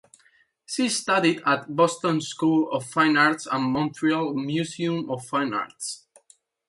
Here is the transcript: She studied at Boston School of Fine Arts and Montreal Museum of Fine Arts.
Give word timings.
She 0.65 0.89
studied 0.89 1.43
at 1.45 1.75
Boston 1.75 2.21
School 2.21 2.71
of 2.71 2.87
Fine 2.87 3.17
Arts 3.17 3.45
and 3.45 3.71
Montreal 3.71 4.33
Museum 4.33 5.07
of 5.11 5.23
Fine 5.27 5.53
Arts. 5.53 6.07